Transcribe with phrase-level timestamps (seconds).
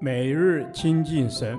[0.00, 1.58] 每日亲近神，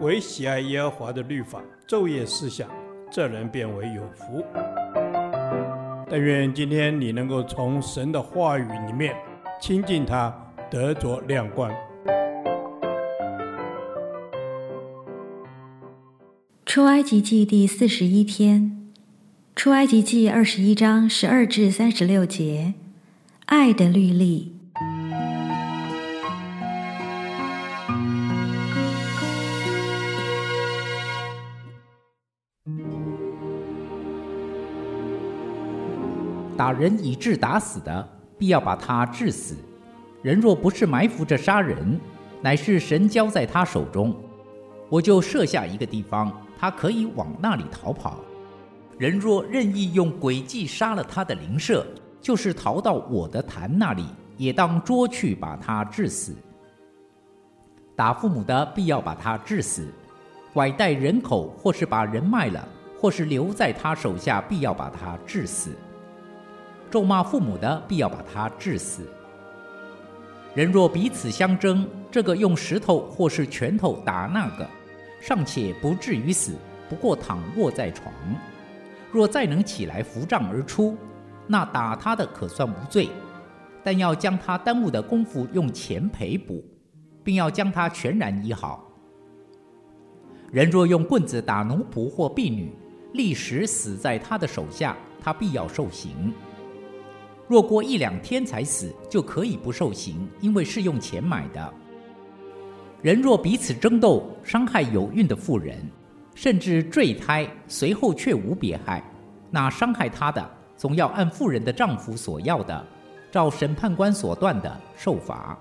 [0.00, 2.68] 唯喜爱耶和华的律法，昼夜思想，
[3.10, 4.44] 这人便为有福。
[6.08, 9.14] 但愿今天你能够从神的话语里面
[9.60, 10.34] 亲近他，
[10.70, 11.70] 得着亮光。
[16.64, 18.90] 出埃及记第四十一天，
[19.54, 22.74] 出埃及记二十一章十二至三十六节，
[23.46, 24.59] 爱的律例。
[36.60, 38.06] 打人以致打死的，
[38.36, 39.56] 必要把他致死。
[40.20, 41.98] 人若不是埋伏着杀人，
[42.42, 44.14] 乃是神交在他手中，
[44.90, 48.20] 我就设下一个地方，他可以往那里逃跑。
[48.98, 51.86] 人若任意用诡计杀了他的灵舍，
[52.20, 54.04] 就是逃到我的坛那里，
[54.36, 56.36] 也当捉去把他致死。
[57.96, 59.84] 打父母的，必要把他致死；
[60.52, 62.68] 拐带人口，或是把人卖了，
[63.00, 65.70] 或是留在他手下，必要把他致死。
[66.90, 69.06] 咒骂父母的，必要把他治死。
[70.54, 74.68] 人若彼此相争，这个用石头或是拳头打那个，
[75.20, 76.54] 尚且不至于死，
[76.88, 78.12] 不过躺卧在床。
[79.12, 80.96] 若再能起来扶杖而出，
[81.46, 83.08] 那打他的可算无罪，
[83.84, 86.64] 但要将他耽误的功夫用钱赔补，
[87.22, 88.84] 并要将他全然医好。
[90.50, 92.72] 人若用棍子打奴仆或婢女，
[93.12, 96.32] 立时死在他的手下，他必要受刑。
[97.50, 101.74] 若过一两天才死，就可以不受刑，因为是用钱买的。
[103.02, 105.76] 人若彼此争斗，伤害有孕的妇人，
[106.32, 109.02] 甚至坠胎，随后却无别害，
[109.50, 112.86] 那伤害他的，总要按妇人的丈夫所要的，
[113.32, 115.58] 照审判官所断的受罚。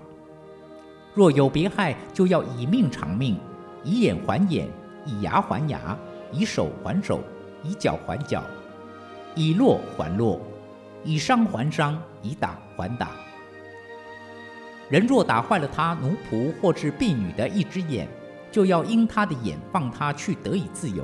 [1.16, 3.36] 若有别害，就要以命偿命，
[3.84, 4.68] 以眼还眼，
[5.08, 5.98] 以牙还牙，
[6.32, 7.20] 以手还手，
[7.64, 8.44] 以脚还脚，
[9.34, 10.40] 以落还落。
[11.04, 13.10] 以伤还伤，以打还打。
[14.90, 18.08] 人若打坏了他奴仆或是婢女的一只眼，
[18.52, 21.04] 就要因他的眼放他去得以自由；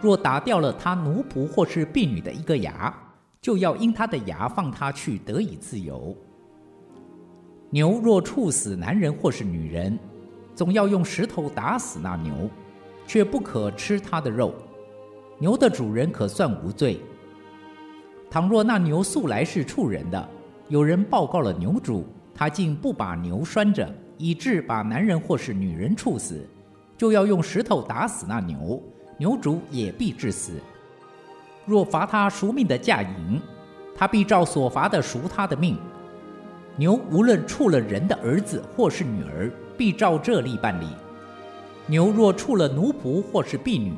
[0.00, 2.94] 若打掉了他奴仆或是婢女的一个牙，
[3.40, 6.14] 就要因他的牙放他去得以自由。
[7.70, 9.98] 牛若处死男人或是女人，
[10.54, 12.50] 总要用石头打死那牛，
[13.06, 14.54] 却不可吃他的肉。
[15.38, 17.00] 牛的主人可算无罪。
[18.32, 20.28] 倘若那牛素来是畜人的，
[20.68, 26.42] 有人报告了牛主，他竟不把牛拴着，以致把男人或是女人处死，
[26.96, 28.82] 就要用石头打死那牛，
[29.18, 30.52] 牛主也必致死。
[31.66, 33.38] 若罚他赎命的价银，
[33.94, 35.76] 他必照所罚的赎他的命。
[36.76, 40.86] 牛无论处了人的儿子或是女儿，必照这例办理。
[41.86, 43.92] 牛若处了奴仆或是婢女，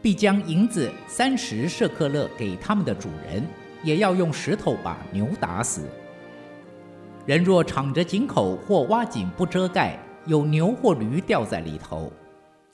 [0.00, 3.44] 必将银子三十舍克勒给他们的主人。
[3.84, 5.82] 也要用石头把牛打死。
[7.26, 12.12] 人若敞着井口或挖井不遮盖，有牛或驴掉在里头，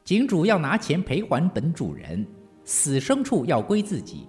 [0.04, 2.26] 井主要拿钱赔还本主人，
[2.64, 4.26] 死牲畜要归自己。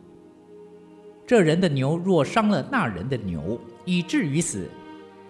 [1.26, 4.68] 这人的牛若伤了那人的牛，以至于死，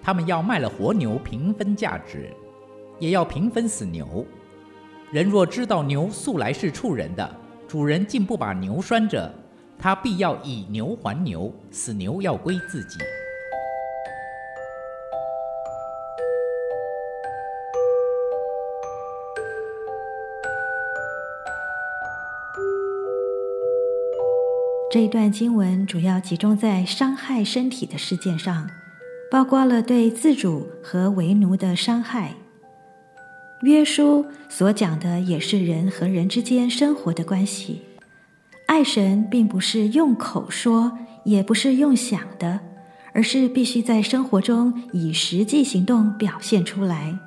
[0.01, 2.29] 他们要卖了活牛平分价值，
[2.97, 4.25] 也要平分死牛。
[5.11, 9.33] 人若知道牛素来是畜人的，主人竟不把牛拴着。
[9.81, 12.99] 他必要以牛还牛，死牛要归自己。
[24.91, 28.69] 这一段经文主要集中在伤害身体的事件上，
[29.31, 32.35] 包括了对自主和为奴的伤害。
[33.63, 37.81] 约书所讲的也是人和人之间生活的关系。
[38.67, 42.59] 爱神并不是用口说，也不是用想的，
[43.13, 47.19] 而是必须在生活中以实际行动表现出来。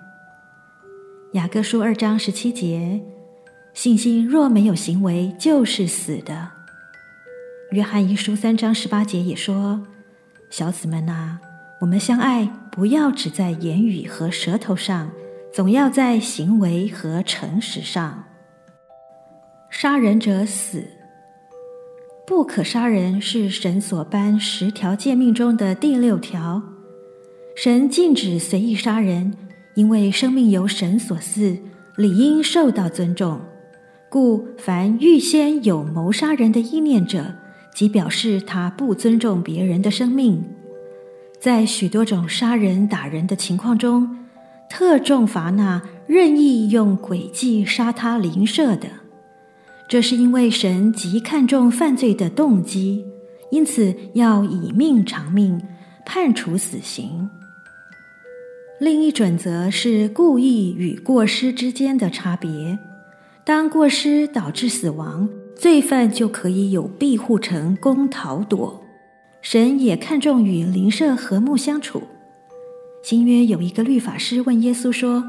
[1.32, 3.02] 雅各书二章十七节，
[3.74, 6.50] 信心若没有行为，就是死的。
[7.72, 9.84] 约翰一书三章十八节也说
[10.48, 11.38] ：“小子们呐，
[11.80, 15.10] 我们相爱，不要只在言语和舌头上，
[15.52, 18.24] 总要在行为和诚实上。
[19.68, 20.88] 杀人者死。”
[22.26, 26.62] 不可杀人是神所颁十条诫命中的第六条。
[27.54, 29.34] 神禁止随意杀人，
[29.74, 31.58] 因为生命由神所赐，
[31.96, 33.38] 理应受到尊重。
[34.08, 37.34] 故凡预先有谋杀人的意念者，
[37.74, 40.42] 即表示他不尊重别人的生命。
[41.38, 44.16] 在许多种杀人打人的情况中，
[44.70, 48.88] 特重罚那任意用诡计杀他邻舍的。
[49.88, 53.04] 这是因为神极看重犯罪的动机，
[53.50, 55.60] 因此要以命偿命，
[56.04, 57.28] 判处死刑。
[58.80, 62.78] 另一准则是故意与过失之间的差别。
[63.44, 68.82] 当过失导致死亡，罪犯就可以有庇护城供逃躲。
[69.42, 72.02] 神也看重与邻舍和睦相处。
[73.02, 75.22] 新约有一个律法师问耶稣说：“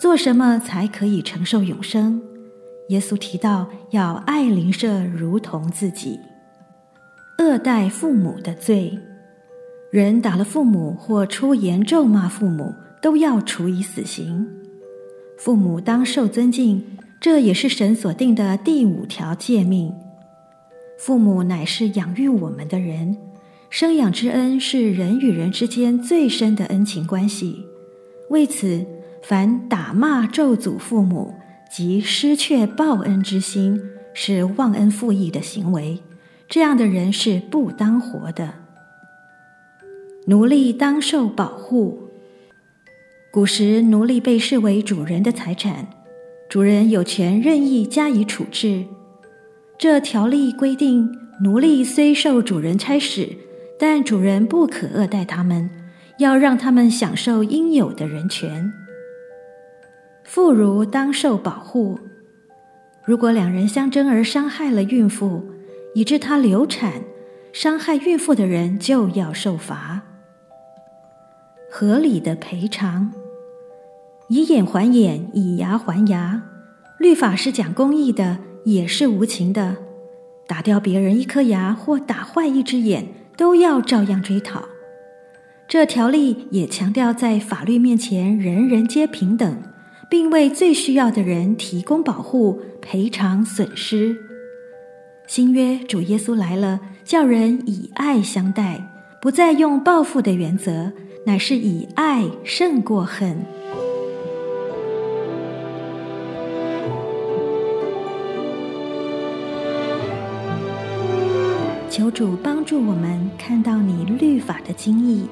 [0.00, 2.20] 做什么才可以承受永生？”
[2.88, 6.18] 耶稣提到要爱邻舍如同自己。
[7.38, 8.98] 恶待父母的罪，
[9.92, 14.46] 人打了父母或出言咒骂父母，都要处以死刑。
[15.38, 16.84] 父母当受尊敬，
[17.20, 19.94] 这也是神所定的第五条诫命。
[20.98, 23.16] 父母乃是养育我们的人。
[23.70, 27.66] 生养之恩是人与人之间最深的恩情关系，
[28.30, 28.84] 为此，
[29.22, 31.34] 凡打骂咒诅父母
[31.70, 33.80] 即失却报恩之心，
[34.14, 36.00] 是忘恩负义的行为。
[36.48, 38.54] 这样的人是不当活的。
[40.26, 42.08] 奴隶当受保护。
[43.30, 45.88] 古时，奴隶被视为主人的财产，
[46.48, 48.86] 主人有权任意加以处置。
[49.78, 53.28] 这条例规定，奴隶虽受主人差使，
[53.78, 55.68] 但主人不可恶待他们，
[56.18, 58.72] 要让他们享受应有的人权。
[60.28, 61.98] 妇孺当受保护。
[63.02, 65.42] 如果两人相争而伤害了孕妇，
[65.94, 67.00] 以致她流产，
[67.50, 70.02] 伤害孕妇的人就要受罚。
[71.70, 73.10] 合理的赔偿，
[74.28, 76.42] 以眼还眼，以牙还牙。
[76.98, 78.36] 律法是讲公义的，
[78.66, 79.78] 也是无情的。
[80.46, 84.68] 打掉别人一颗牙或打坏一只眼，都要照样追讨。
[85.66, 89.62] 这条例也强调，在法律面前人人皆平等，
[90.10, 94.16] 并为最需要的人提供保护、赔偿损失。
[95.26, 98.82] 新约主耶稣来了，叫人以爱相待，
[99.20, 100.90] 不再用报复的原则，
[101.26, 103.36] 乃是以爱胜过恨。
[111.90, 115.26] 求主帮助我们看到你律法的精义，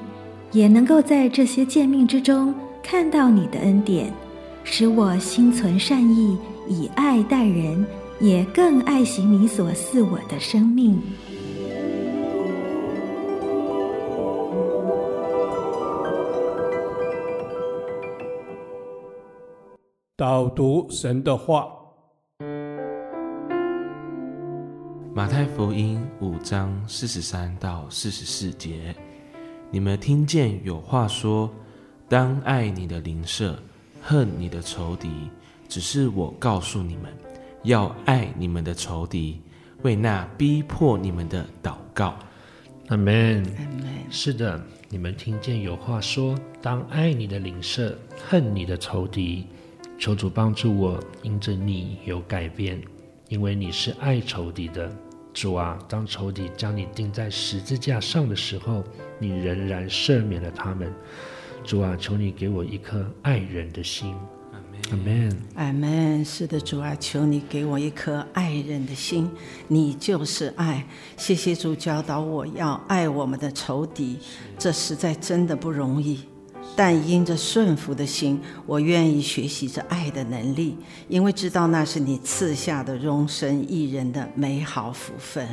[0.51, 2.53] 也能够在这些诫命之中
[2.83, 4.11] 看到你的恩典，
[4.69, 6.37] 使我心存善意，
[6.67, 7.83] 以爱待人，
[8.19, 11.01] 也更爱惜你所赐我的生命。
[20.17, 21.69] 导读神的话。
[25.13, 28.93] 马太福音五章四十三到四十四节，
[29.71, 31.49] 你们听见有话说
[32.07, 33.57] ：“当爱你的邻舍，
[34.07, 35.09] 恨你的仇敌。”
[35.67, 37.13] 只是我告诉你们，
[37.63, 39.41] 要爱你们的仇敌，
[39.81, 42.17] 为那逼迫你们的祷告。
[42.87, 43.45] 阿门。
[44.09, 46.33] 是的，你们听见有话说
[46.63, 47.93] ：“当爱你的邻舍，
[48.25, 49.45] 恨你的仇敌。”
[49.99, 52.81] 求主帮助我，因着你有改变，
[53.27, 54.89] 因为你是爱仇敌的。
[55.33, 58.85] 主啊，当仇敌将你钉在十字架上的时候，
[59.19, 60.93] 你仍然赦免了他们。
[61.67, 64.15] 主啊，求你给我一颗爱人的心。
[64.89, 65.37] 阿门。
[65.55, 66.23] 阿门。
[66.23, 69.29] 是的，主啊，求你给我一颗爱人的心。
[69.67, 70.87] 你就是爱。
[71.17, 74.17] 谢谢主教导我要爱我们的仇敌，
[74.57, 76.21] 这实在真的不容易。
[76.73, 80.77] 但因着顺服的心，我愿意学习着爱的能力，
[81.09, 85.45] 因为知道那是你赐下的容身一人的美好福分。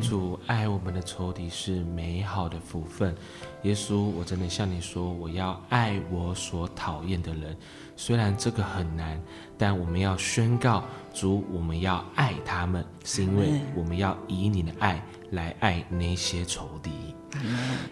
[0.00, 3.14] 主爱我们的仇敌是美好的福分。
[3.62, 7.56] 耶稣，我真的向你说，我要爱我所讨厌的人。
[7.96, 9.20] 虽然这个很难，
[9.56, 16.90] 但我们要宣告主，我们要爱他们，是因为我们要以你的爱来爱那些仇敌。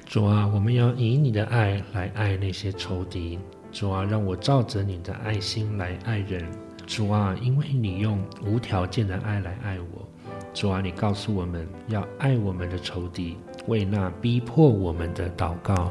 [0.04, 3.38] 主啊，我们要以你的爱来爱那些仇敌。
[3.72, 6.46] 主啊，让我照着你的爱心来爱人。
[6.86, 10.06] 主啊，因为你用无条件的爱来爱我。
[10.54, 15.90] 主啊，你告诉我们要爱我们的仇敌，为那逼迫我们的祷告。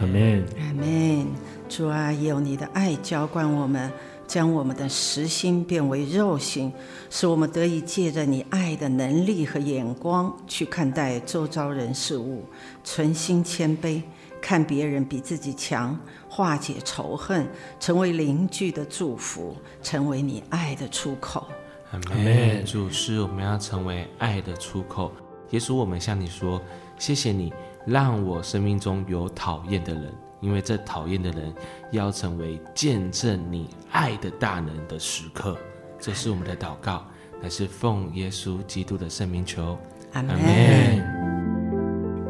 [0.00, 0.44] 阿门。
[0.58, 1.26] 阿门。
[1.68, 3.90] 主啊，有你的爱浇灌我们。
[4.28, 6.70] 将我们的实心变为肉心，
[7.08, 12.44] 使我们得以借着你爱的能力和眼光去看待周遭人事物，
[12.84, 14.02] 存心谦卑，
[14.38, 17.48] 看别人比自己强，化解仇恨，
[17.80, 21.48] 成为邻居的祝福，成为你爱的出口。
[21.92, 22.64] 阿门。
[22.64, 25.12] 主是我们要成为爱的出口。
[25.50, 26.60] 耶稣，我们向你说，
[26.98, 27.52] 谢谢你。
[27.86, 31.54] 让我生命中有讨厌的人，因为这讨厌的人
[31.90, 35.56] 要成为见证你爱的大能的时刻。
[35.98, 37.06] 这是我们的祷告，
[37.40, 39.78] 乃是奉耶稣基督的圣名求。
[40.12, 40.38] 阿门。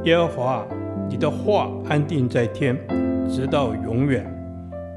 [0.05, 0.65] 耶和华，
[1.11, 2.79] 你的话安定在天，
[3.29, 4.33] 直到永远。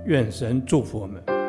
[0.05, 1.40] 愿神祝福我们。